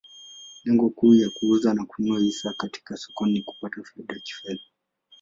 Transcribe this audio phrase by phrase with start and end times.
[0.63, 4.63] Lengo kuu ya kuuza na kununua hisa katika soko ni kupata faida kifedha.